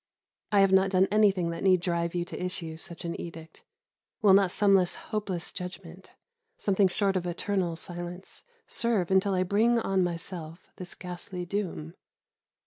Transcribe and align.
I 0.51 0.61
have 0.61 0.71
not 0.71 0.89
done 0.89 1.07
anything 1.11 1.51
that 1.51 1.61
need 1.61 1.79
drive 1.79 2.15
you 2.15 2.25
to 2.25 2.43
issue 2.43 2.75
such 2.75 3.05
an 3.05 3.21
edict. 3.21 3.61
Will 4.23 4.33
not 4.33 4.49
some 4.49 4.73
less 4.73 4.95
hopeless 4.95 5.51
judgment, 5.51 6.13
something 6.57 6.87
short 6.87 7.15
of 7.15 7.27
eternal 7.27 7.75
silence, 7.75 8.43
serve 8.65 9.11
until 9.11 9.35
I 9.35 9.43
bring 9.43 9.77
on 9.77 10.03
myself 10.03 10.67
this 10.77 10.95
ghastly 10.95 11.45
doom? 11.45 11.93